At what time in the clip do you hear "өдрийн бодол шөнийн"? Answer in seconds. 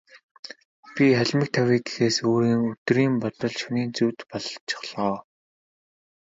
2.31-3.91